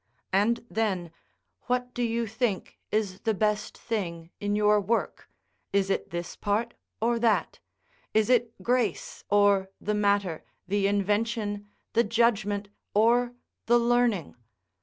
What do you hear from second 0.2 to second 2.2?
And then, what do